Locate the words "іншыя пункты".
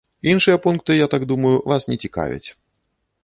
0.31-0.91